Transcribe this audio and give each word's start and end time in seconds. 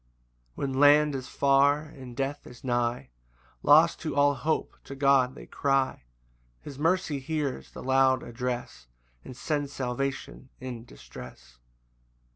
4 0.55 0.63
When 0.65 0.79
land 0.79 1.13
is 1.13 1.27
far, 1.27 1.83
and 1.83 2.17
death 2.17 2.47
is 2.47 2.63
nigh, 2.63 3.11
Lost 3.61 3.99
to 3.99 4.15
all 4.15 4.33
hope, 4.33 4.75
to 4.85 4.95
God 4.95 5.35
they 5.35 5.45
cry; 5.45 6.05
His 6.63 6.79
mercy 6.79 7.19
hears 7.19 7.69
the 7.69 7.83
loud 7.83 8.23
address, 8.23 8.87
And 9.23 9.37
sends 9.37 9.71
salvation 9.71 10.49
in 10.59 10.85
distress. 10.85 11.59